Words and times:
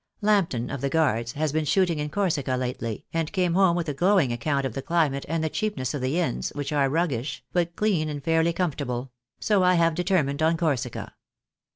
Lambton, 0.21 0.71
of 0.71 0.81
the 0.81 0.89
Guards, 0.89 1.33
has 1.33 1.51
been 1.51 1.63
shooting 1.63 1.99
in 1.99 2.09
Corsica 2.09 2.55
lately, 2.57 3.05
and 3.13 3.31
came 3.31 3.53
home 3.53 3.75
with 3.75 3.87
a 3.87 3.93
glowing 3.93 4.33
account 4.33 4.65
of 4.65 4.73
the 4.73 4.81
climate 4.81 5.27
and 5.29 5.43
the 5.43 5.47
cheapness 5.47 5.93
of 5.93 6.01
the 6.01 6.17
inns, 6.19 6.49
which 6.55 6.71
are 6.71 6.89
roughish, 6.89 7.43
but 7.53 7.75
clean 7.75 8.09
and 8.09 8.23
fairly 8.23 8.51
com 8.51 8.71
fortable; 8.71 9.09
so 9.39 9.61
I 9.61 9.75
have 9.75 9.93
determined 9.93 10.41
on 10.41 10.57
Corsica. 10.57 11.13